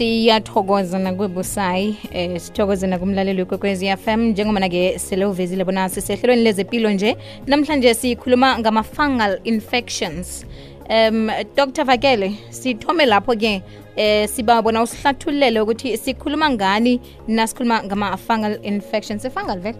[0.00, 7.94] siyathokoza nakwebusayi eh sithokoze nakumlaleli wekwekwezi FM njengobana-ke sele uvezile bona sisehlelweni lezempilo nje namhlanje
[7.94, 10.46] sikhuluma ngama-fungal infections.
[10.88, 11.84] Um dr.
[11.84, 13.62] Vakele sithome lapho ke
[13.96, 19.24] eh siba bona usihlathulele ukuthi sikhuluma ngani nasikhuluma ngama-fungal infections.
[19.24, 19.78] I-fungal vele?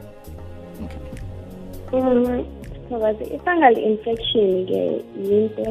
[1.93, 2.60] Um,
[2.91, 4.81] Thokoze, i-fungal infection-ke
[5.27, 5.65] yinto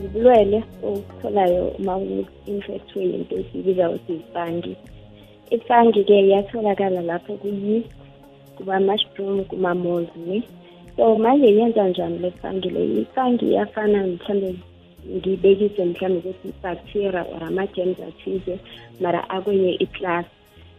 [0.00, 0.58] yibulwele
[0.88, 4.72] okutholayo uma u-infectwe yinto esiyibiza ukuthi ifangi.
[5.56, 7.76] Ifangi-ke iyatholakala lapho kuyi
[8.56, 10.08] kuma-mushroom, kuma-mold
[10.96, 12.82] so manje yenza njani le fungi le?
[13.04, 14.50] Ifangi iyafana mhlawumbe
[15.16, 18.54] ngibekise mhlawumbe ukuthi i-bacteria or ama-germs athize
[19.00, 20.26] mara akwenye i-class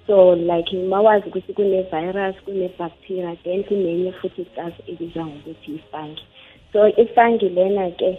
[0.07, 6.23] so like mawazi ukuthi kune-virus kune-bacteria then kunenye futhi icasi ebizwa ngokuthi ifangi
[6.73, 8.17] so ifangi lena-ke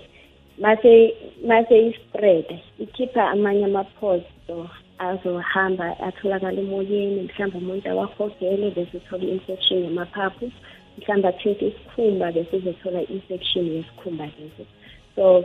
[0.59, 1.15] mase
[1.47, 9.85] mase i-spread ikhipha amanye ama-pores so azohamba atholakala emoyeni mhlawumbe umuntu awahogele bese uthola i-infection
[9.85, 10.51] yamaphaphu
[10.99, 14.65] mhlawumbe athinte isikhumba bese uzothola i-infection yesikhumba leso.
[15.16, 15.45] So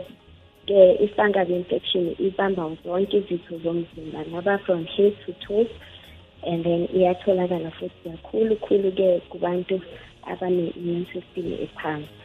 [0.66, 5.70] ke i-fungal infection ibamba zonke izitho zomzimba ngaba from head to toes
[6.46, 9.80] and then iyatholakala futhi kakhulu khulu-ke kubantu
[10.26, 12.20] abane-immune system ephansi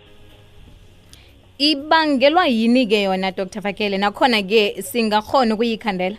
[1.58, 3.62] ibangelwa yini-ke yona dr.
[3.62, 3.98] Fakele?
[3.98, 6.18] Nakhona-ke singakhona ukuyikhandela?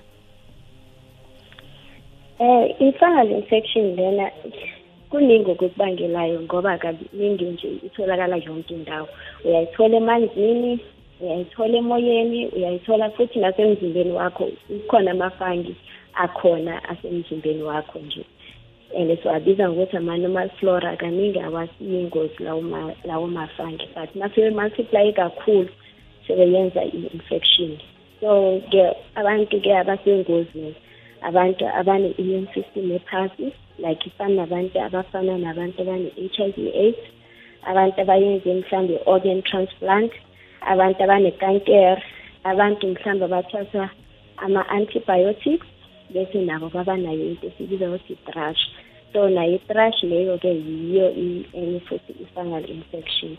[2.40, 4.30] Eh i-fungal infection lena
[5.10, 9.08] kuningi okukubangelayo ngoba kaningi nje itholakala yonke indawo.
[9.44, 10.80] Uyayithola emanzini
[11.20, 14.50] uyayithola emoyeni uyayithola futhi nasemzimbeni wakho.
[14.70, 15.74] Ukhona amafangi
[16.14, 18.24] akhona asemzimbeni wakho nje.
[18.96, 22.42] And siwabiza ngokuthi ama-normal flora kaningi awasiyingozi
[23.04, 25.68] lawo mafangi but mase-multiply kakhulu
[26.26, 27.78] sebeyenza i-infection.
[28.20, 30.74] So-ke abantu-ke abasengozini
[31.22, 37.02] abantu abane-immune system ephasi like ifana nabantu abafana nabantu abane-h i v aids
[37.66, 40.12] abantu abayenze mhlawumbe i-organ transplant
[40.60, 41.98] abantu abanekanker
[42.44, 43.90] abantu mhlawumbe abathatha
[44.44, 45.66] ama-antibiotics
[46.12, 48.62] bese nabo babanayo into esibiza ukuthi i-thrush
[49.12, 51.06] so nayo i-thrush leyo-ke yiyo
[51.58, 53.36] enye futhi i-fungal infection.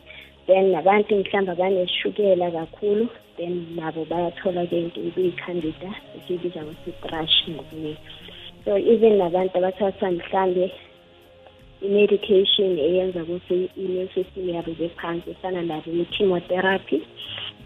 [0.47, 7.97] Then nabantu mhlawumbe abaneshukela kakhulu then nabo bayathola-ke into okuyi-candida esiyibiza ukuthi i-thrush ngokuningi
[8.65, 10.71] so even nabantu abathatha mhlambe
[11.81, 17.01] i-medication eyenza ukuthi i-immune system yabo ibe phansi efana nabo i-chemotherapy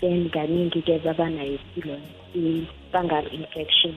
[0.01, 1.59] then kaningi-ke babanayo
[2.35, 3.95] i-fungal infection.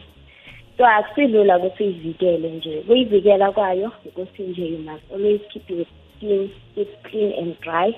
[0.77, 2.83] So akusilula ukuthi uyivikele nje.
[2.87, 5.87] Kuyivikela kwayo ukuthi nje you must always keep your
[6.17, 7.95] skin keep clean and dry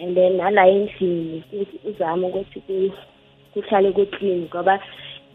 [0.00, 1.42] and then nala endlini
[1.84, 2.92] uzame ukuthi
[3.54, 4.80] kuhlale ku-clean ngoba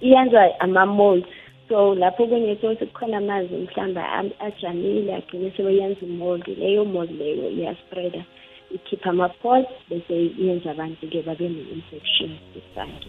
[0.02, 1.28] iyenza ama-molds
[1.70, 4.02] so lapho kunye sokuthi kukhona amanzi mhlawumbe
[4.40, 8.24] ajamile agcine sebeyenza imold leyo mold leyo iyaspreada
[8.76, 13.08] ikhipha ama-pores bese yenza abantu-ke babe ne-infection isange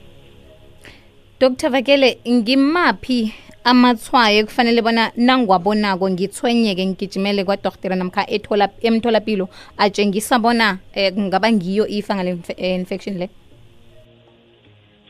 [1.40, 3.32] dr vakele ngimaphi
[3.64, 11.86] amathwayo ekufanele bona nangiwabonako ngithwenyeke ngigijimele kwadokotela namkha ethola emtholapilo atshengisa bona eh, kungaba ngiyo
[11.86, 13.28] i-fungal inf infection le?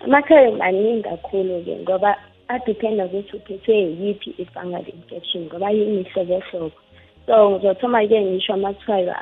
[0.05, 2.17] Amakhayo maningi kakhulu-ke ngoba
[2.49, 6.73] adiphenda ukuthi uphethwe yiphi i-fungal infection ngoba yimihlobohlobo.
[7.27, 9.15] So ngizothoma-ke ngisho amathwayo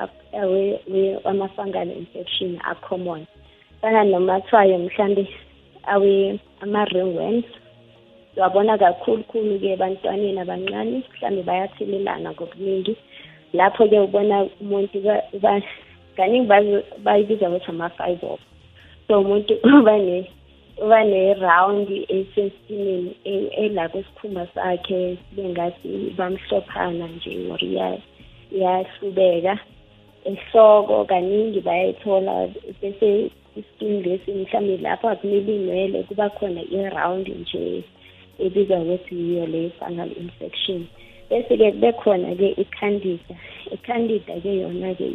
[1.24, 3.26] ama-fungal infection a-common.
[3.80, 5.28] Fana nomathwayo mhlambe
[5.86, 7.44] awe ama-ringworms.
[8.34, 12.96] Siwabona kakhulukhulu-ke ebantwaneni abancane mhlambe bayathelelana ngobuningi.
[13.52, 14.98] Lapho-ke ubona umuntu
[16.16, 16.48] kaningi
[17.04, 18.20] bayibiza ukuthi ama-five
[19.08, 19.98] so umuntu uba
[20.82, 23.14] uba ne-round eseskinini
[23.56, 27.62] ela kwesikhumba sakhe sibe ngathi bamhlophana nje or
[28.50, 29.58] iyahlubeka.
[30.24, 32.48] Ehloko kaningi bayayithola
[32.80, 37.82] bese iskin lesi mhlawumbe lapho akumele inwele kuba khona i-round nje
[38.38, 40.86] ebizwa ukuthi yiyo le fungal infection.
[41.30, 43.36] Bese-ke kube khona-ke i-candida
[43.74, 45.06] i-candida-ke yona-ke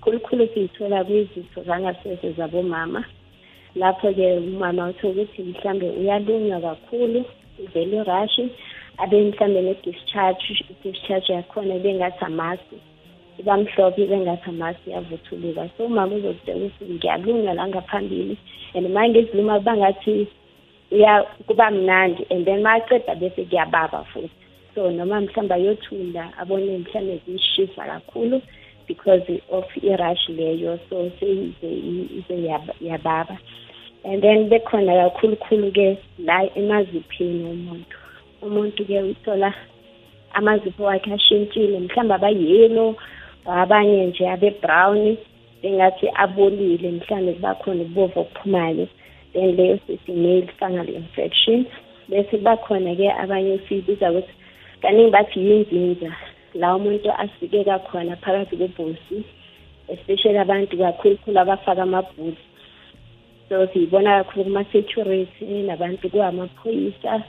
[0.00, 3.04] khulukhulu siyithola kwizitho zangasese zabomama
[3.80, 7.24] lapho-ke umama uthola ukuthi mhlambe uyalunywa kakhulu
[7.62, 8.44] uvele irashi
[9.02, 12.76] abe mhlambe ne-discharge i-discharge yakhona bengathi amasi
[13.40, 18.36] ibamhlophe bengathi amasi yavuthuluka so umama uzokutshela ukuthi ngiyalunywa la ngaphambili
[18.74, 20.26] and ma ngiziluma bangathi
[20.90, 24.30] uya kuba mnandi and then maceda bese kuyababa futhi.
[24.74, 28.42] So noma mhlawumbe ayothunda abone mhlawumbe zishisa kakhulu
[28.86, 33.38] because of i-rush leyo so seyize yababa.
[34.08, 37.96] And then bekhona kakhulukhulu-ke la emaziphini umuntu
[38.42, 39.54] umuntu-ke uthola
[40.38, 42.86] amazipho wakhe ashintshile mhlawumbe abayelo
[43.46, 45.16] abanye nje abe-brown
[45.62, 48.86] bengathi abolile mhlawumbe kubakhona ubovu okuphumayo
[49.32, 51.66] then leyo sithi-male fungal infection
[52.08, 54.32] bese bakhona-ke abanye siyibiza ukuthi
[54.82, 56.12] kaningi bathi yinzinza.
[56.54, 59.24] La umuntu asikeka khona phakathi kwebhosi
[59.88, 62.47] especially abantu kakhulukhulu abafaka amabhuti
[63.48, 67.22] so siyibona kakhulu kuma-security nabantu kuwamaphoyisa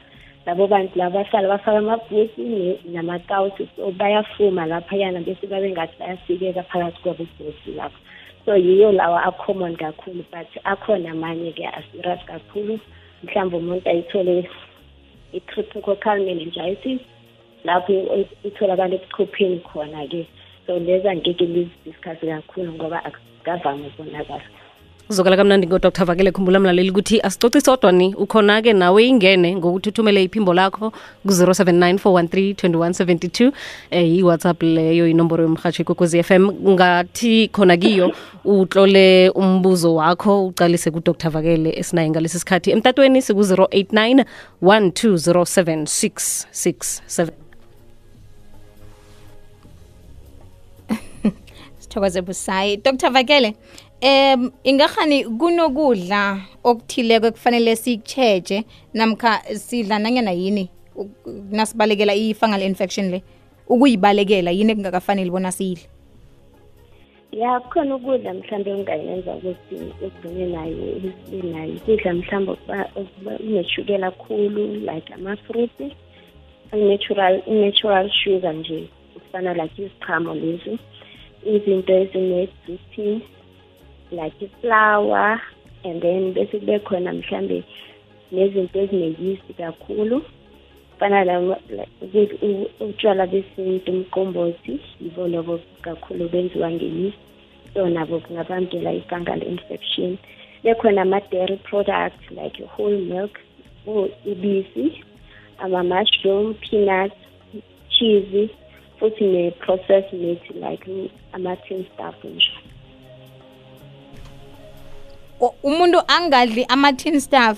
[0.45, 7.01] labo bantu laba bahlala bafaka amabhuti namakawusi so bayafuma laphayana bese babe ngathi bayasikeka phakathi
[7.04, 7.98] kwabo ibhosi lapho.
[8.45, 12.80] So yiyo lawa a-common kakhulu but akhona amanye-ke aserious kakhulu.
[13.24, 14.50] Mhlawumbe umuntu ayithole
[15.33, 17.01] i-cryptococcal meningitis
[17.63, 17.94] lapho
[18.44, 20.25] itholakala ebuchopheni khona-ke.
[20.65, 24.59] So leza ngeke lizidiskhasse kakhulu ngoba akavami ukubonakala.
[25.10, 30.24] Uzokala kamnandi ngodr vakele khumbula mlaleli ukuthi asicoci sodwa ni ukhona-ke nawe ingene ngokuthi uthumele
[30.24, 30.92] iphimbo lakho
[31.26, 33.52] ku-079 413 2172
[33.92, 35.84] eh yi-whatsapp leyo inomboro yomhatsho
[36.24, 36.52] f m.
[36.52, 38.14] Ngathi khona kiyo
[38.46, 41.30] utlole umbuzo wakho ucalise kudr.
[41.30, 42.72] Vakele esinaye ngalesi sikhathi.
[42.72, 44.26] Emtatweni siku-089
[44.62, 47.32] 1207 667
[51.80, 52.78] sithokoze busayi.
[52.78, 53.10] Dr.
[53.10, 53.56] Vakele
[54.01, 58.63] em ingahani kunokudla okuthileko ekufanele sikucheje
[58.94, 60.69] namkha sidla nanyana yini?
[61.51, 63.24] Nasibalekela i-fungal infection le
[63.68, 65.88] ukuyibalekela yini ekungakafanele bona siyidle?
[67.31, 70.75] Ya kukhona ukudla mhlawumbe ongayenza ukuthi ugcine nayo
[71.54, 72.57] nayo ukudla mhlawumbe
[73.40, 75.80] uneshukela khulu like amafruit
[76.72, 80.80] natural natural sugar nje kufana like iziqhamo lezi
[81.46, 83.22] izinto ezine-gluten
[84.12, 85.42] like iflower
[85.84, 87.64] and then bese kube khona mhlambe
[88.32, 90.22] nezinto ezine-yeast kakhulu.
[91.00, 91.40] Fana la-
[91.70, 97.18] la- ukuthi u- utshwala besintu umqombothi yibo lobo kakhulu benziwa nge-yeast.
[97.74, 100.18] So nabo kungabangela i-fungal infection.
[100.64, 103.40] Bekhona ama-dairy products like whole milk
[104.26, 105.04] ibisi
[105.60, 107.16] ama-mushroom peanuts
[107.90, 108.50] cheese
[109.00, 110.86] futhi ne-processed meat like
[111.34, 112.52] ama-tin stuff nje
[115.63, 117.57] umuntu angadli ama-tin staff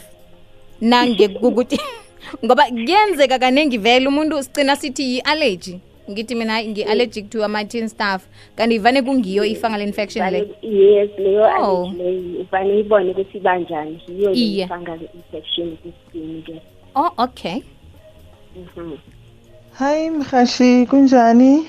[0.81, 1.79] nange kukuthi
[2.45, 5.79] ngoba kuyenzeka kaningi vele umuntu sigcina sithi yi-allergy
[6.11, 8.21] ngithi mina hayi ngi-allergic to ama-tin staff
[8.55, 11.85] kanti ivane kungiyo i-fungal infection le yes leyo Oh.
[11.85, 14.61] allergy leyo ufane ibone ukuthi ibanjani yiyo Iye.
[14.63, 16.61] le fungal infection kuskin ke
[16.95, 17.61] oh okay
[18.55, 18.97] Mhm.
[19.79, 21.65] Hi mhashi kunjani?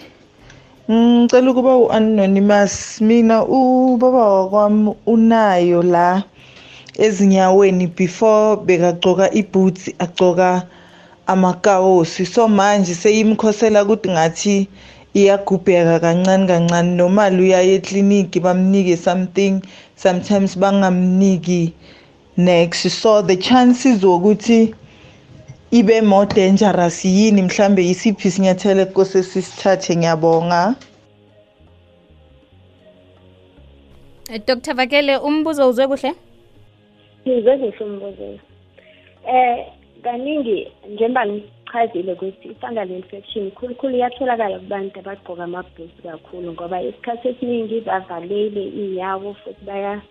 [0.90, 6.22] Ngicela ukuba u-anonymous mina ubaba wakwami unayo la
[6.98, 10.66] ezinyaweni before bekagcoka iboots agcoka
[11.32, 14.56] amakawosi so manje seyimkhosela ukuthi ngathi
[15.14, 16.90] iyagubheka kancane kancane.
[16.98, 19.62] Normally uyaye ekliniki bamnike something
[19.94, 21.72] sometimes bangamniki
[22.36, 22.88] next.
[22.90, 24.74] So the chances wokuthi
[25.78, 27.42] ibe more dangerous yini?
[27.42, 30.74] Mhlambe yisiphi isinyathelo ekose sisithathe ngiyabonga.
[34.32, 36.10] Eh, dr vakele umbuzo uzwe kuhle?
[37.26, 38.38] Ngizwe kuhle umbuzo.
[39.28, 39.66] Eh
[40.04, 47.80] kaningi njengoba ngichazile ukuthi i-fungal infection khulukhulu iyatholakala kubantu abagqoka amabhusi kakhulu ngoba isikhathi esiningi
[47.80, 50.02] bavalele iy'nyawo futhi baya ba-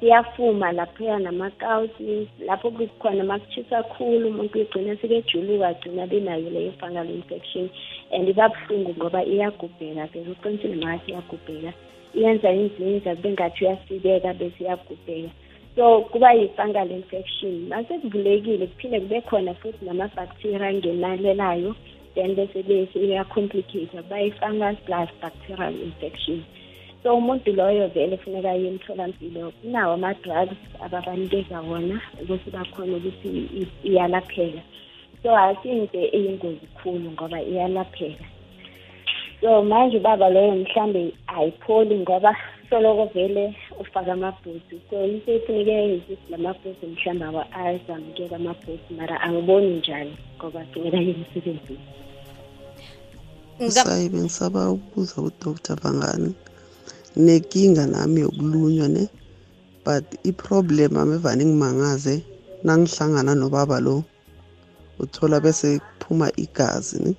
[0.00, 7.10] ziyafuma laphoya namakawusi lapho kukhona uma kushisa kakhulu umuntu ugcina sekejuluka agcina benayo leyo fungal
[7.10, 7.70] infection.
[8.12, 11.72] And iba buhlungu ngoba iyagubheka vele uqinisile ngathi iyagubheka.
[12.14, 15.30] Iyenza inzinza kube ngathi uyasikeka bese iyagubheka.
[15.76, 17.68] So kuba yi-fungal infection.
[17.68, 21.74] Mase kuvulekile kuphinde kube khona futhi nama-bacteria angenalelayo
[22.14, 26.44] then bese bese iya-complicate kuba i-fungus plus bacterial infection.
[27.04, 33.28] So umuntu loyo vele funeka aye emtholampilo kunawo ama-drugs ababanikeza wona ukuthi bakhona ukuthi
[33.60, 34.62] i- iyalapheka.
[35.22, 38.24] So asinto eyingozi khulu ngoba iyalapheka.
[39.40, 42.36] So manje ubaba loyo mhlambe ayipholi ngoba
[42.70, 49.20] soloko vele ufaka amabhuti so into efuneke ukuthi la mabhuti mhlambe awa- azamukela amabhuti mara
[49.20, 51.78] angiboni njani ngoba funeka aye emsebenzini.
[53.60, 56.34] Nga- sayi bengisaba ukubuza kudr bangani.
[57.16, 59.08] Nenkinga nami yokulunywa ne
[59.84, 62.22] but iproblem ami evane ngimangaze
[62.64, 64.04] nangihlangana nobaba lo
[64.98, 67.12] uthola bese kuphuma igazi ne.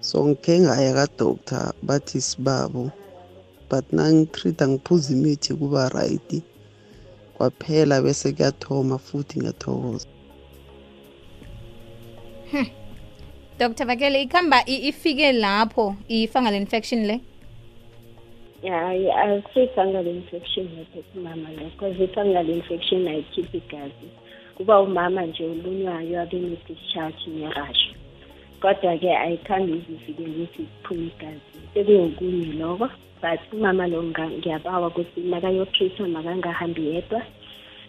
[0.00, 2.90] So ngikhe ngaya kadoctor bathi sibabo
[3.70, 6.42] but nangitreat ngiphuza imithi kuba right
[7.36, 10.06] kwaphela bese kuyathoma futhi ngiyathokoza.
[13.58, 17.20] Dr vakele ikhamba i- ifike lapho i-fungal infection le?
[18.70, 24.08] Hayi asiyi-fungal infection yethe kumama lo because i-fungal infection ayikhiphi igazi.
[24.56, 27.90] Kuba umama nje olunywayo abe ne-discharge nerasho
[28.60, 31.40] kodwa-ke ayikhambi izifike ukuthi kuphume igazi.
[31.74, 32.88] Sekuyokunye loko
[33.22, 37.22] but umama lo nga- ngiyabawa ukuthi makayotreat-a makangahambi yedwa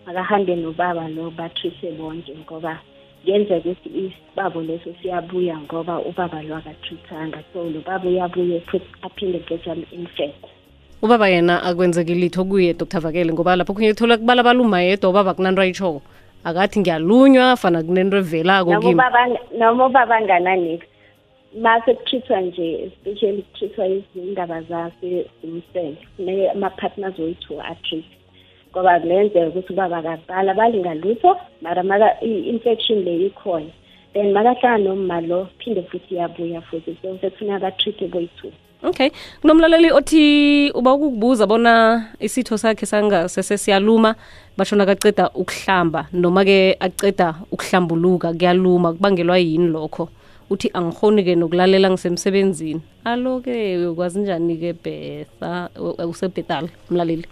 [0.06, 2.80] makahambe nobaba lo ba-treat-e bonke ngoba
[3.24, 7.44] kuyenzeka ukuthi isibabo leso siyabuya ngoba ubaba lo akatreat-anga.
[7.54, 10.53] So lo baba uyabuye futhi aphinde futhi am-infect
[11.04, 13.00] ubaba yena akwenzeki litho kuye dr.
[13.00, 16.02] Vakele ngoba lapho kunye thola kubala baluma yedwa ubaba kunanto ayitshoko
[16.44, 18.94] akathi ngiyalunywa fana kunento evelako noma kimi.
[18.94, 20.82] Ubaba noma ubaba angananix
[21.60, 28.06] mase kutrithwa nje especially kutrithwa izindaba zase zimsele funeke ama-partners wethu atreat.
[28.72, 33.72] Ngoba kungenzeka ukuthi ubaba akaqala balingalutho mara maka i-infection le ikhona
[34.14, 36.96] then makahlanga nomma lo phinde futhi iyabuya futhi.
[37.02, 38.52] So sekufuneka batreat-e boyi-two
[38.84, 39.10] okay.
[39.42, 44.16] Kunomlaleli othi uba ukukubuza bona isitho sakhe sangasese siyaluma
[44.58, 50.10] bashona kaceda ukuhlamba noma-ke aceda ukuhlambuluka kuyaluma kubangelwa yini lokho?
[50.50, 52.82] Uthi angihoni-ke nokulalela ngisemsebenzini.
[53.06, 55.70] Alo-ke ukwazi njani-ke betha?
[56.10, 57.26] Usebhetala mlaleli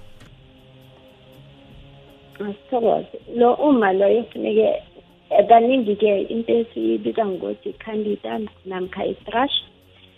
[2.41, 3.17] asithokoze.
[3.35, 4.83] Lo uma loyo funeke
[5.49, 9.57] kaningi-ke into esiyibiza ngokuthi i-candida namkha i-thrush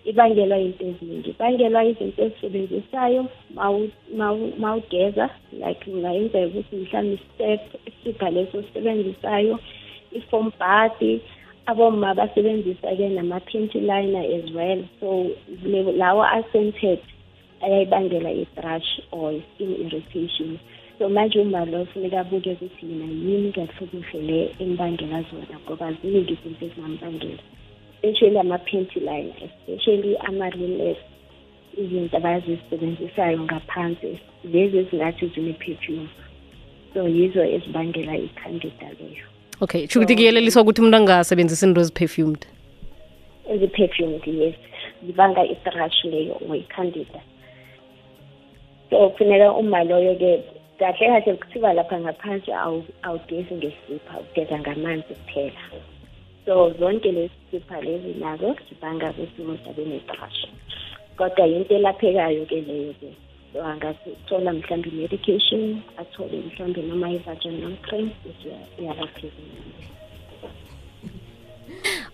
[0.05, 1.29] ibangelwa into eziningi.
[1.29, 3.21] Ibangelwa izinto ezisebenzisayo
[4.61, 9.59] mawugeza like kungayenzeka ukuthi mhlawumbe istep isipha leso osisebenzisayo
[10.17, 11.21] i-foam body
[11.65, 14.79] aboma basebenzisa-ke nama-pinty liner as well.
[14.99, 15.07] So
[16.01, 16.99] lawo ascented
[17.63, 20.59] ayayibangela i-thrush or skin irritation
[20.99, 25.93] so manje uma lo funeka abuke ukuthi yina yini kahle kuhle le embangela zona ngoba
[25.93, 27.43] ziningi izinto ezingambangela
[28.03, 30.97] especially ama-panty liner especially ama-relax
[31.77, 36.07] izinto abazisebenzisayo ngaphansi lezi ezingathi zine-perfume.
[36.93, 39.25] So yizo ezibangela i-candida leyo.
[39.61, 42.45] Okay sho ukuthi kuyeleliswa ukuthi umuntu angasebenzisi into eziperfumed?
[43.49, 44.55] Ezi-perfumed yes.
[45.05, 47.21] Zibanga i-thrush leyo or i-candida
[48.89, 50.43] so kufuneka uma loyo-ke
[50.79, 55.61] kahle kahle kuthiwa lapha ngaphansi awu- awugezi ngesipha ugeza ngamanzi kuphela.
[56.45, 60.39] So zonke lezi sipha lezi nazo zibanga kwisimo umuntu abe ne-thrush
[61.17, 63.09] kodwa yinto elaphekayo-ke leyo-ke
[63.53, 68.09] so angathola mhlawumbe i-medication athole mhlawumbe noma i-vaginal cream
[68.79, 69.41] iyalapheka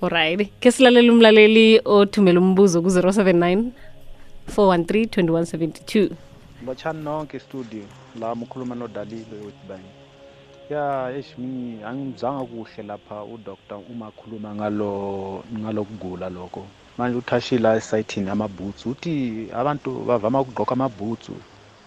[0.01, 3.63] alright ke silalele umlaleli othumela umbuzo ku-079
[4.57, 6.09] 413 2172
[6.65, 7.83] batshani nonke studio
[8.19, 9.89] la mukhuluma nodalile wetibani
[10.69, 16.63] ya eish mini angimzanga kuhle lapha udoktor uma akhuluma ngalo ngalokugula lokho.
[16.97, 18.89] Manje uthashila esayithini amabhutsu?
[18.89, 21.33] Uthi abantu bavama ukugqoka amabhutsu.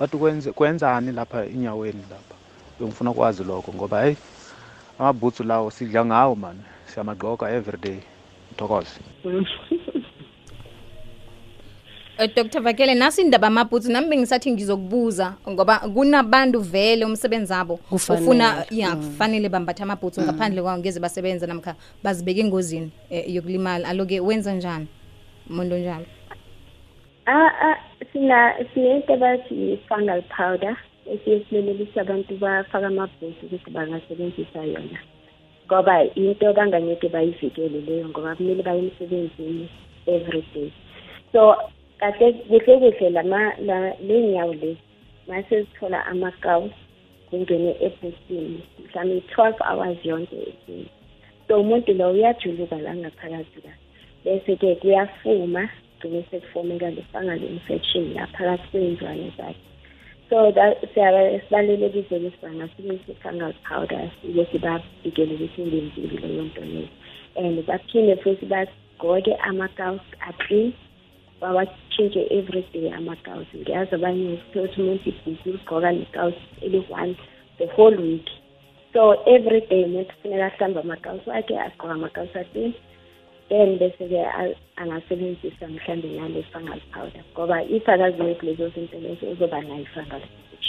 [0.01, 2.35] Bathi kwenze kwenzani lapha inyaweni lapha?
[2.81, 4.17] Bengifuna kwazi lokho ngoba hayi
[4.99, 7.99] amabhutsu lawo sidla ngawo mani siyamagqoka everyday
[8.57, 8.99] thokoze.
[9.25, 9.47] Uh,
[12.27, 12.61] Dr.
[12.61, 19.49] Vakele nasi indaba amabhutsi nami bengisathi ngizokubuza ngoba kunabantu vele umsebenzi abo ufuna ya kufanele
[19.49, 23.89] bambatha amabhutsu ngaphandle kwawo ngeze basebenza namkha bazibeke engozini eh, yokulimala.
[23.89, 24.87] Aloke wenza njani?
[25.51, 26.07] Umuntu onjalo
[27.27, 27.79] Ah, ah,
[28.13, 30.77] sina sinento abathi i-fungal powder
[31.07, 34.99] esiye silelelisa abantu bafaka amabhuzu ukuthi bangasebenzisa yona.
[35.67, 39.69] Ngoba into bangangeke bayivikele leyo ngoba kumele baye emsebenzini
[40.07, 40.73] every day.
[41.33, 41.55] So
[42.03, 44.77] kahle kuhle kuhle lama la lenyawo lezi
[45.29, 46.71] mase zithola amakawu
[47.31, 50.85] kungene ebhusini mhlawumbe i-twelve hours yonke eday
[51.49, 53.73] so umuntu lo uyajuluka la ngaphakathi la
[54.25, 55.69] bese-ke kuyafuma
[56.01, 59.63] gcine sekufomeka le-fungal infection la phakathi kwey'ndlwane zakhe
[60.31, 60.53] so
[61.45, 66.89] sibalulekile ukuthi i-fungal powder ukuthi bavikele ukuthi ingenzile leyo nto leyo
[67.37, 70.73] and baphinde futhi bagqoke ama-gowns aclean
[71.43, 77.13] bawatshintshe every day ama-gowns ngiyazi abanye ukuthi umuntu ibhuku ligqoka ne-gowns eli-one
[77.59, 78.29] the whole week.
[78.93, 79.01] So
[79.35, 82.73] every day umuntu kufuneka ahlambe ama-gowns wakhe agqoke ama-gowns aclean
[83.49, 84.21] then bese-ke
[84.81, 87.23] angasebenzisa mhlawumbe nale fungal powder.
[87.35, 90.62] Ngoba if akaziweki lezo zinto lezo uzoba nayo i-fungal infection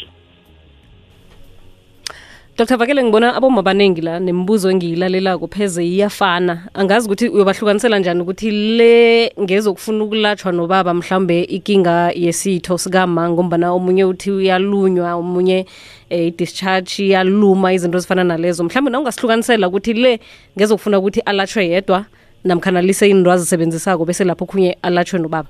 [2.58, 2.78] dr.
[2.78, 6.68] Vakele ngibona aboma abaningi la nemibuzo engiyilalelako pheze iyafana.
[6.74, 14.06] Angazi ukuthi uyobahlukanisela njani ukuthi le ngezokufuna ukulatshwa nobaba mhlawumbe ikinga yesitho sikama ngombana omunye
[14.06, 15.66] uthi uyalunywa omunye
[16.10, 18.64] eh, i-discharge iyaluma izinto ezifana nalezo.
[18.64, 20.20] Mhlawumbe na ungasihlukanisela ukuthi le
[20.58, 22.06] ngezokufuna ukuthi alatshwe yedwa
[22.44, 25.50] namkhana lise azisebenzisako bese lapho khunye alatshwe nobaba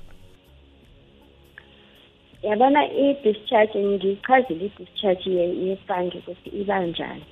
[2.44, 7.24] yabona i-discharge ngichazile i-discharge ye- yefange ukuthi iba njani.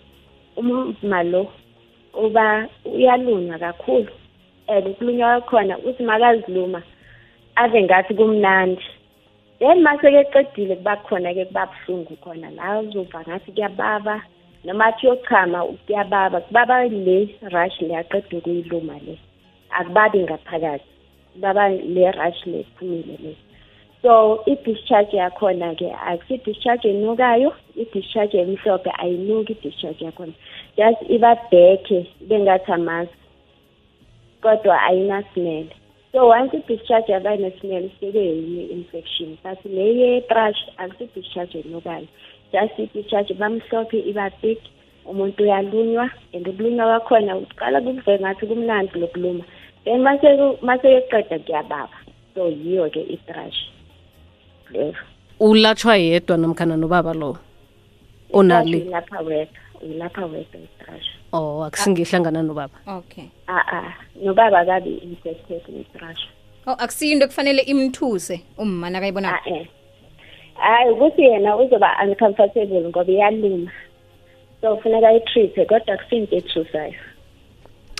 [0.58, 1.48] Umma lo
[2.14, 4.12] uba uyalunywa kakhulu
[4.68, 6.82] and ukulunywa kwakhona uthi makaziluma
[7.56, 8.84] ave ngathi kumnandi.
[9.60, 14.22] Then mase keqedile kuba khona-ke kuba buhlungu khona la uzova ngathi kuyababa
[14.66, 16.42] noma athi yochama kuyababa.
[16.42, 19.18] Kubaba le rush le aqeda ukuyiluma le.
[19.72, 20.86] Akubabi ngaphakathi.
[21.34, 23.36] Kubaba le rush le ephumile le.
[24.02, 30.34] So i-discharge yakhona-ke akusi-discharge enukayo i-discharge emhlophe ayinuki i-discharge yakhona
[30.78, 33.16] just iba bekhe bengathi amazi
[34.42, 35.68] kodwa ayina-smell
[36.12, 42.08] so once i-discharge yaba ne-smell seke yinye infection but le ye-brush akusi-discharge enukayo
[42.52, 44.58] just i-discharge bamhlophe iba big
[45.06, 49.44] umuntu uyalunywa and ukulunywa kwakhona uqala kuve ngathi kumnandi lokuluma
[49.86, 50.28] then mase
[50.62, 51.98] mase yeqeda kuyababa
[52.34, 53.71] so yiyo-ke i-brush
[54.74, 54.96] leyo
[55.40, 57.38] ulatshwa yedwa namkhana nobaba lo?
[58.34, 62.78] Onale ilapha wedwa ilapha wedwa i-brush oh akusingihlangana nobaba.
[62.88, 63.26] Okay.
[63.48, 66.24] A-a nobaba kabi infected nge-brush
[66.68, 69.68] oh akusiyo into ekufanele imthuse umma nakayibona a-e
[70.62, 73.72] hayi ukuthi yena uzoba uncomfortable ngoba iyaluma.
[74.62, 76.94] So funeka ayi-treat-e kodwa kusinto ethusayo.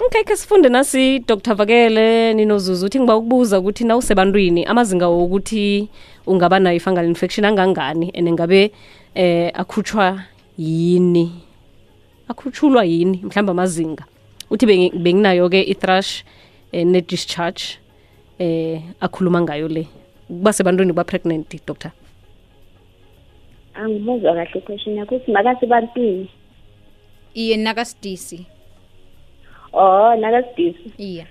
[0.02, 1.54] Okay ke sifunde nasi dr.
[1.56, 5.90] Vakele ninozuzu uthi ngiba ukubuza ukuthi na usebantwini amazinga wokuthi
[6.28, 8.72] ungaba nayo i-fungal infection angangani and ngabe
[9.16, 10.24] eh akhutshwa
[10.58, 11.32] yini?
[12.28, 14.06] Akhutshulwa yini mhlawumbe amazinga?
[14.50, 16.24] Uthi bengi- benginayo-ke i-thrush
[16.72, 17.78] eh, ne-discharge
[18.40, 19.88] eh akhuluma ngayo le.
[20.28, 21.92] Kuba sebantwini ba-pregnant doctor
[23.74, 26.30] angibuzwa kahle iquestion yakho ukuthi makasebantwini
[27.34, 28.46] iye nakasidisi.
[29.74, 30.92] Oh nakasidisi.
[30.98, 31.26] Iya.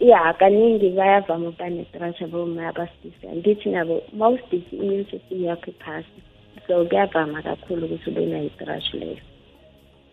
[0.00, 6.08] Ya kaningi bayavama ukuba netrash aboma abasidisi angithi nabo ma usidisi immune system yakho iphasi
[6.66, 9.16] so kuyavama kakhulu ukuthi ube nayo itrash leyo.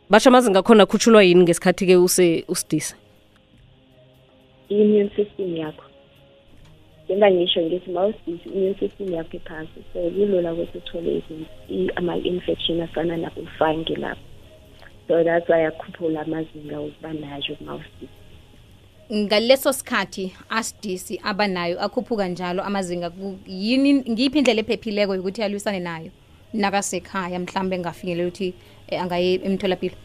[0.10, 2.96] Basho amazinga akhona akhutshulwa yini ngesikhathi-ke use usidisa
[4.70, 5.84] i-immune system yakho.
[7.06, 11.92] Njengoba ngisho ngithi ma usidisi i-immune system yakho iphasi so kulula ukuthi uthole izinto- i-
[11.96, 14.22] ama-infection afana nabofangi lapho.
[15.08, 17.56] So that's why akhuphula amazinga okuba nayo
[19.12, 23.12] ngaleso sikhathi asdc abanayo akhuphuka njalo amazinga
[23.48, 26.12] yini ngiyiphi indlela ephephileko yokuthi alwisane nayo?
[26.54, 28.54] Nakasekhaya mhlawumbe engafinyelela ukuthi
[28.88, 29.96] eh, angaye emtholapilo.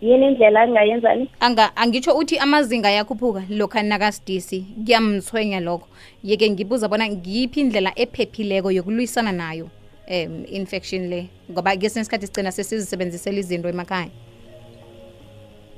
[0.00, 1.28] Yini indlela angayenzani?
[1.40, 5.88] Anga angitsho uthi amazinga ayakhuphuka lokha nakasidisi kuyamthwenya lokho.
[6.24, 9.68] Yeke ngibuza bona ngiyiphi indlela ephephileko yokulwisana nayo
[10.12, 11.28] um infection le.
[11.50, 14.10] Ngoba kesinye isikhathi sigcina sesizisebenzisela izinto emakhaya.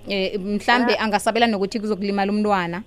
[0.09, 2.83] Eh mhlambe angasabela nokuthi kuzokulimala umntwana.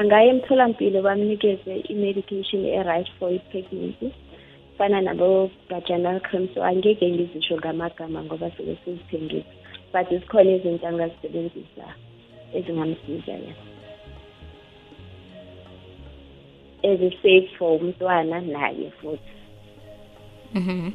[0.00, 4.12] Angaya emtholampilo bamnikeze i-medication e-right for i-pregnancy.
[4.78, 9.44] Fana nabo-vaginal cream so angeke ngizisho ngamagama ngoba suke sizithengile
[9.92, 11.86] but zikhona izinto angazisebenzisa
[12.54, 13.54] ezingamsiza yena.
[16.82, 19.32] Ezi-safe for umntwana naye futhi.
[20.54, 20.92] Mhm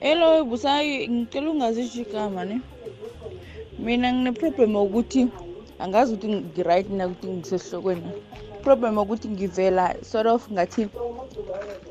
[0.00, 2.60] Hello Busayi ngicela ungazisho igama ne?
[3.78, 5.26] Mina ngine-problem wokuthi
[5.78, 8.10] angazi ukuthi ngi-right na ukuthi ngisesihlokweni
[8.62, 10.88] problem wokuthi ngivela sort of ngathi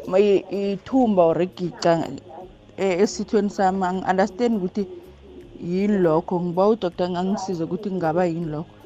[0.08, 2.08] may- ithumba or igica
[2.78, 4.84] eh, esithweni sami angi-understand ukuthi
[5.60, 6.40] yini lokho?
[6.42, 8.77] Ngiba udoktor ngangisize ukuthi kungaba yini lokho.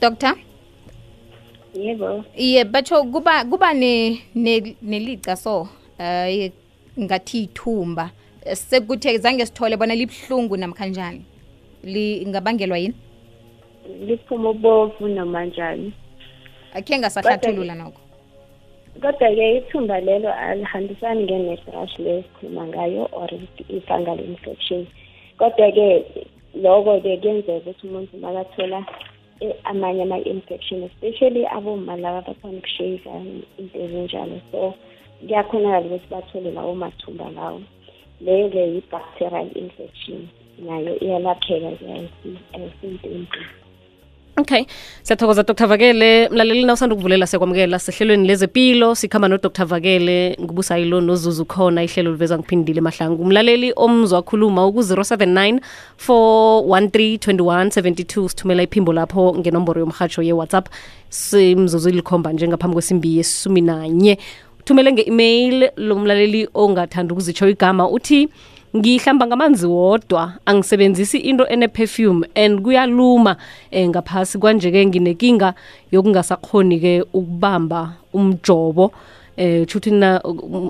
[0.00, 0.34] Doctor?
[1.74, 2.24] Yebo.
[2.36, 5.68] Iye batsho kuba kuba ne ne- nelica so
[5.98, 6.50] eh
[6.98, 8.10] ngathi ithumba
[8.44, 11.22] Eh, sekuthe zange sithole bona libhlungu namkhanjani
[11.84, 12.94] lingabangelwa yini?
[14.06, 15.92] Liphuma ubovu noma njani.
[16.74, 18.00] Akhe ngasahlathulula nokho.
[19.00, 23.30] Kodwa-ke ithumba lelo alihambisani nge-netrash le esikhuluma ngayo or
[23.68, 24.86] i-fungal infection.
[25.38, 26.04] Kodwa-ke
[26.54, 28.84] loko-ke kuyenzeka ukuthi umuntu makathola eh,
[29.64, 33.06] amanye ama-infection especially aboma laba abathanda ukushave
[33.58, 34.40] into ezinjalo.
[34.50, 34.74] So
[35.20, 37.60] kuyakhonakala ukuthi bathole lawo mathumba lawo.
[38.20, 40.28] Leyo-ke yi-bacterial infection
[40.58, 41.86] nayo iyalapheka-ke
[42.54, 43.26] ayisintintini
[44.36, 44.66] okay.
[45.02, 45.66] Siyathokoza dr.
[45.66, 49.64] Vakele mlaleli na usanda ukuvulela siyakwamukela sehlelweni lezempilo sikhamba nodr.
[49.64, 53.22] Vakele ngubusayilo nozuzu khona ihlelo luveza ngiphindile mahlangu.
[53.22, 55.60] Umlaleli omzwa khuluma ku-079
[56.08, 60.68] 413 2172 sithumela iphimbo lapho ngenomboro yomhatsho ye-whatsapp.
[61.08, 64.18] Simzuzu ilikhomba njengaphambi kwesimbi yesumi nanye.
[64.60, 68.28] Uthumele nge-email lomlaleli ongathanda ukuzitsho igama uthi
[68.76, 73.36] ngihlamba ngamanzi wodwa angisebenzisi into ene-perfume and kuyaluma.
[73.70, 75.54] Eh, ngaphasi kwanje-ke nginenkinga
[75.92, 78.92] yokungasakhoni-ke ukubamba umjobo.
[79.36, 80.20] Eh uthi na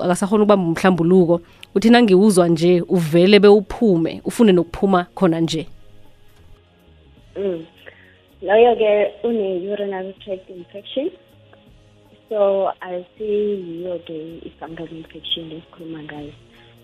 [0.03, 1.41] akasakhona ukubamba umhlambuluko.
[1.75, 5.67] Uthi nangiwuzwa nje uvele bewuphume ufune nokuphuma khona nje.
[7.37, 7.65] Mm.
[8.43, 11.11] Loyo-ke une-urinary tract infection.
[12.29, 16.33] So asiyiyo-ke i-fungal infection esikhuluma ngayo.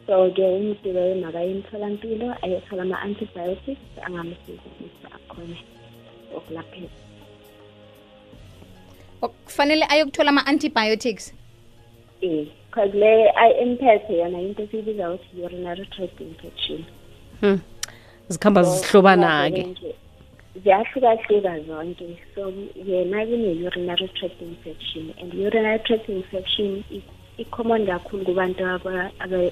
[0.08, 5.58] So-ke umuntu-ke makaye emtholampilo ayothola ama-antibiotics angamsiza ukuthi akhone
[6.36, 6.96] ukulapheka
[9.20, 11.34] kufanele ayokuthola ama-antibiotics?
[12.22, 16.84] Eh because le i-impethe yona into esiyibiza ukuthi urinary tract infection.
[17.40, 17.60] Hmm.
[18.28, 19.66] zikhamba zihlobana-ke
[20.62, 22.06] ziyahlukahluka zonke.
[22.34, 22.52] So
[22.86, 27.02] yena kune-urinary tract infection and urinary tract infection i-
[27.38, 28.64] i-common kakhulu kubantu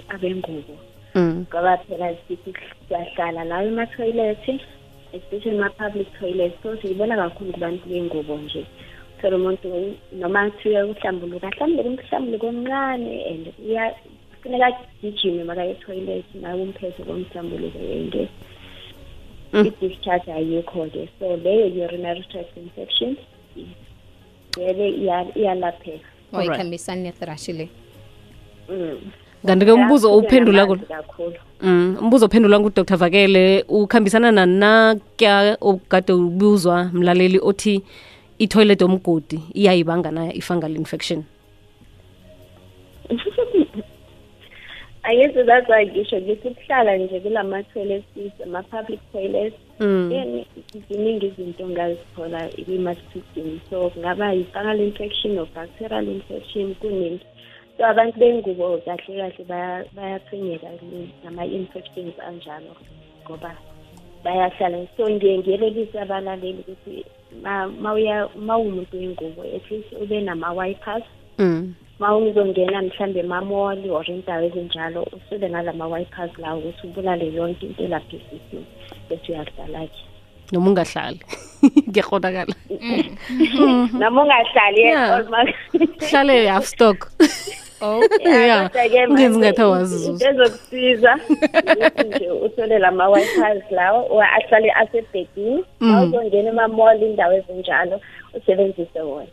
[0.08, 0.74] abengubo.
[1.14, 1.46] Mm.
[1.48, 2.52] ngoba phela sithi
[2.88, 4.60] siyahlala lawo ema-toilet
[5.12, 6.52] especially ama-public toilet.
[6.62, 8.66] So siyibona kakhulu kubantu bengubo nje.
[9.20, 13.46] Thola umuntu noma kuthiwe uhlambuluka ahlambuluka umhlambuluko omncane and
[14.36, 14.66] kufuneka
[15.02, 18.28] agijime makaye etoilet nawe umphethe komhlambuluko yenge
[19.52, 19.66] Mm.
[19.66, 21.08] i-discharge ayikho-ke.
[21.18, 23.16] So leyo urinary tract infection
[24.58, 26.08] iya- iyalapheka.
[26.32, 27.68] Wayikhambisani nethrashi le
[28.68, 28.98] Mm.
[29.46, 30.66] kanti-ke umbuzo uphendula
[31.60, 37.82] Mm, umbuzo ophendulwa ngudr vakele ukhambisana nanakya okade ubuzwa mlaleli othi
[38.38, 41.24] itoilet omgodi iyayibanga na i-fungal infection
[45.02, 49.64] ayithi that's why ngisho ngithi ukuhlala nje kulama-toileties ama-public toilets mm.
[49.64, 49.65] then
[50.88, 57.20] ziningi izinto ongazithola kwi-mastism so kungaba yi-fungal infection or bacterial infection kuningi.
[57.76, 60.66] So abantu bengubo kahle kahle baya- bayathunyeka
[61.24, 62.72] nama-infections anjalo
[63.24, 63.52] ngoba
[64.24, 64.86] bayahlala.
[64.96, 67.04] So ngiye ngiyelelise abalaleli ukuthi
[67.42, 71.04] ma- ma uya- ma uwumuntu wengubo at least ube nama-wipers.
[71.38, 71.74] Mm.
[71.98, 78.66] Ma uzongena mhlambe emamoli or indawo ezinjalo usube ngalama-wipers lawo ukuthi ubulale yonke into elaphesisini
[79.10, 80.00] bese uyahlala-ke
[80.52, 81.20] noma ungahlali
[81.92, 82.54] kuyakhonakala
[84.00, 85.14] noma ungahlali Yeah.
[85.16, 85.52] almost
[86.10, 87.10] hlale half stock.
[87.80, 88.00] Oh.
[88.24, 94.70] Yeah, kodwa-ke ungenzi manje ngathi awazi into ezokusiza ukuthi nje uthole lama-wipers lawo or ahlale
[94.72, 96.02] asebhedini ma Mm.
[96.12, 98.00] uzongena emamoli indawo ezinjalo
[98.34, 99.26] usebenzise wona.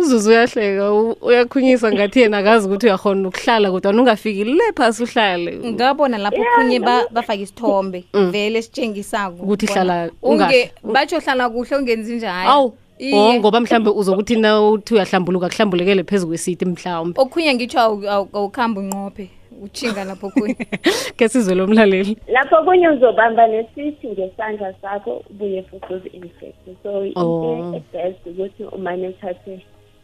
[0.00, 5.52] Uzuzu uyahleka uyakhunyisa ngathi yena akazi ukuthi uyakhona ukuhlala kodwa ungafiki le phasi uhlale.
[5.72, 12.16] Ngabona lapho khunye ba- bafake isithombe vele sitshengisako Ukuthi hlala- unge batsho hlala kuhle ungenzi
[12.16, 12.48] njani.
[12.48, 12.72] Awu
[13.12, 17.20] o oh ngoba mhlambe uzokuthi na uthi uyahlambuluka kuhlambulekele phezu kwesiti mhlawumbe.
[17.20, 19.28] Okhunye ngitsho awu- awu- unqophe
[19.62, 20.54] utshinga lapho kunye
[21.16, 22.16] ke sizwe lo mlaleli.
[22.28, 27.72] Lapho kunye uzobamba nesithi ngesandla sakho ubuye futhi uzi-infecte so Oh.
[27.74, 29.60] into ebest ukuthi umane uthathe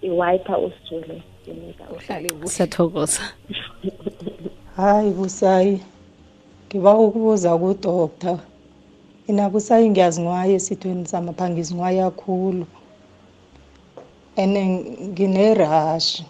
[0.09, 1.17] iwiper usithule
[1.97, 2.49] uhlale kuhle.
[2.53, 3.23] Siyathokoza.
[4.77, 5.81] Hayi busayi.
[6.67, 8.39] Ngiba ukubuza kudoktor
[9.29, 12.67] mina busayi ngiyazinwaya esithweni samapha ngizinwaya kakhulu
[14.37, 14.57] and
[15.13, 16.23] ngine-rush.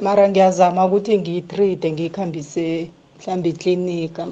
[0.00, 4.24] Mara ngiyazama ukuthi ngiyi-treat ngiyikhambise mhlawumbe iklinika.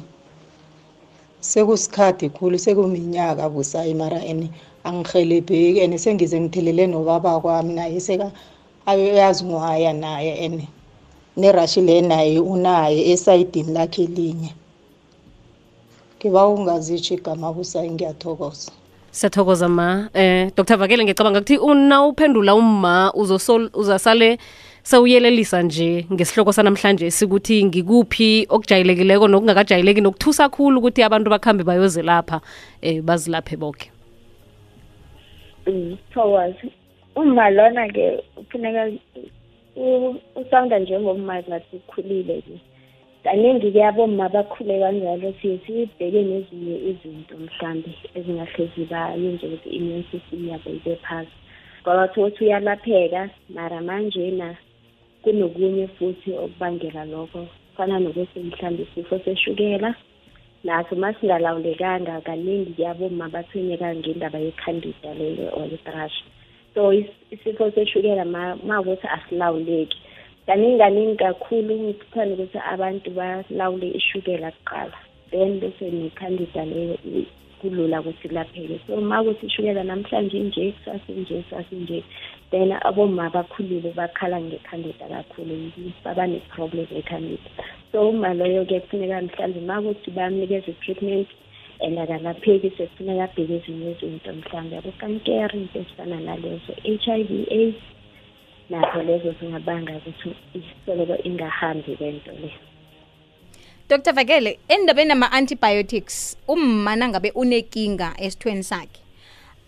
[1.40, 4.48] Sekusikhathi khulu sekuminyaka busayi mara and
[4.84, 8.00] angihelebheki and sengize ngithelele nobaba kwami naye
[8.88, 10.66] seka ayazinwaya naye and
[11.36, 14.54] nerashi le naye unaye esayidini lakhe linye
[16.18, 18.72] ngiba ungazitsho igama busayi ngiyathokoza.
[19.10, 20.08] Siyathokoza ma.
[20.14, 24.38] Eh dr vakele ngiyacabanga ukuthi una uphendula umma uzosol- uzasale
[24.82, 32.40] sewuyelelisa nje ngesihloko sanamhlanje sikuthi ngikuphi okujayelekileko nokungakajayeleki nokuthusa khulu ukuthi abantu bakhambe bayoze lapha
[32.82, 33.90] eh bazilaphe bonke
[35.66, 36.54] Mm, thokoza
[37.20, 38.04] uma lona-ke
[38.34, 38.82] kufuneka
[39.76, 42.56] u- usawunda njengomma ngathi ukhulile-ke
[43.24, 50.70] kaningi-ke abomma bakhule kanjalo siye sibheke nezinye izinto mhlambe ezingahle zibayenze ukuthi i-immune system yabo
[50.78, 51.36] ibe phasi.
[51.82, 53.22] Ngoba thokuthi uyalapheka
[53.54, 54.48] mara manjena
[55.22, 57.42] kunokunye futhi okubangela lokho.
[57.76, 59.90] Fana nokuthi mhlambe isifo seshukela
[60.64, 66.18] naso masingalawulekanga kaningi yaboma bathonyeka ngendaba yekhandida leyo or itrash
[66.78, 69.98] so is- isifo seshukela ma ma ukuthi asilawuleki.
[70.46, 74.94] Kaningi kaningi kakhulu ngikuthanda ukuthi abantu balawule ishukela kuqala
[75.30, 76.96] then bese nekhandida leyo
[77.60, 78.78] kulula ukuthi ilapheke.
[78.86, 82.04] So ma ukuthi ishukela namhlanje inje kusasa inje kusasa inje
[82.50, 85.72] then aboma abakhulile bakhala ngekhandida kakhulu
[86.04, 87.50] baba ne-problem ekhandida
[87.92, 91.28] so uma loyo-ke kufuneka mhlawumbe ma ukuthi bamnikeza i-treatment
[91.80, 94.32] and akalapheki sekufuneka abheke ezinye izinto.
[94.32, 97.82] Mhlawumbe abokankere into ezifana nalezo h i v aids
[98.70, 102.50] nazo lezo zingabanga ukuthi isoloko ingahambi lento le.
[103.88, 109.00] Dr vakele endabeni nama-antibiotics umma nangabe unekinga esithweni sakhe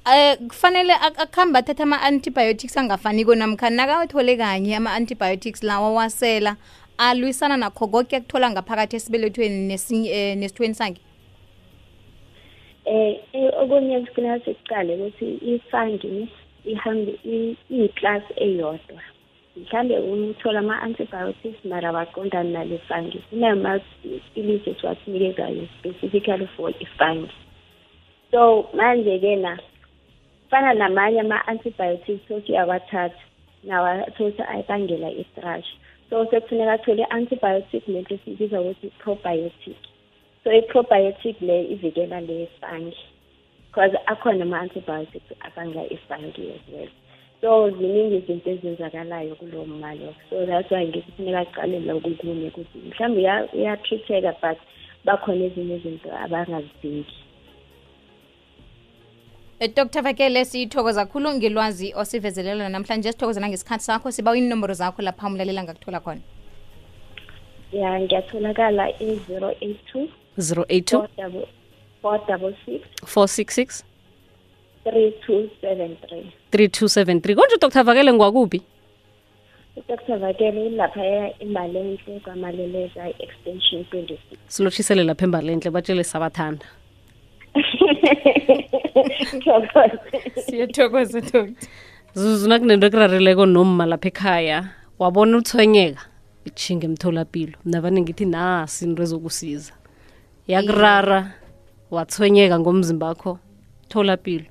[0.06, 6.56] um kufanele ak- akhambe athatha ama-antibiotics angafaniko namkhani nakawathole kanye ama-antibiotics lawa wasela
[6.98, 11.00] alwisana nakho koke akuthola ngaphakathi esibelethweni eh, nesithweni sakhe.
[12.90, 16.28] Eh okunye kufuneka sikuqale ukuthi ifangi
[16.64, 19.02] ihambe iyiklasi eyodwa.
[19.56, 27.30] Mhlambe uthola ama-antibiotics mara baqondani nale fangi kunamapilisi esiwasinikezayo specifically for ifangi
[28.30, 29.58] so manje-ke na
[30.50, 33.22] fana namanye ama-antibiotics othi uyawathatha
[33.64, 35.68] nawathothi ayibangela i-thrush.
[36.10, 39.89] So sekufuneka athole i-antibiotic lento esiyibiza ukuthi i-probiotic.
[40.44, 42.96] So i-probiotic le ivikela le fungi
[43.66, 46.88] because akhona ama-antibiotics abanga ifungi as well.
[47.40, 53.20] So ziningi izinto ezenzakalayo kulowo mmalo so that's why ngithi kufuneka aqalele okunye ukuthi mhlawumbe
[53.20, 54.58] uya- uyatreateka but
[55.04, 57.14] bakhona ezinye izinto abangazidingi.
[59.60, 63.12] Eh, dr vakele siyithokoza khulu ngilwazi osivezelela namhlanje.
[63.12, 64.10] Sithokoza nangesikhathi sakho.
[64.10, 66.20] Siba inomboro zakho lapha umlalela ngakuthola khona.
[67.72, 70.08] Ya ngiyatholakala i-zero eight two
[70.40, 71.06] 082
[72.02, 72.80] four double six.
[73.04, 73.84] 466
[74.84, 76.32] three two seven three.
[76.52, 78.62] 3273 konje dr vakele ngwakuphi
[79.76, 86.66] udr vakele ilaphaya imbalenhle kwamaleleza extension twenty six silotshisele lapha embalenhle batshele sabathanda.
[90.46, 91.48] Siyathokoza dr
[92.14, 96.02] zuzu nakunento ekurarileko nomma lapha ekhaya wabona uthonyeka
[96.44, 97.58] itshinga emtholapilo.
[97.64, 99.72] Navane ngithi nasi into ezokusiza.
[100.46, 101.32] Yakurara
[101.90, 103.38] wathonyeka ngomzimba wakho.
[103.88, 104.44] Tholapilo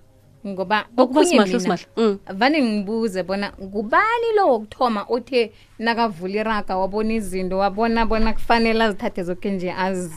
[0.47, 1.85] ngoba Okuba okhunye simahla, mina simahla.
[1.97, 2.19] Mm.
[2.33, 9.23] vane ngibuze bona ngubani lo wokuthoma othe nakavula iraga wabona izinto wabona bona kufanele azithathe
[9.23, 10.15] zoke nje azi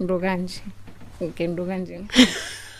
[0.00, 0.60] into kanje
[1.22, 2.00] ngento kanje.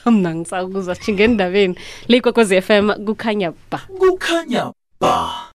[0.06, 3.78] Mna ngisakuza tshinga endabeni leyikwekwezi f m kukhanya ba.
[3.98, 5.52] Kukhanya ba